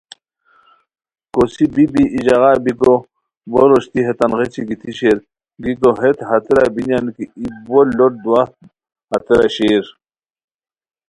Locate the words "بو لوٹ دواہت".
7.65-8.51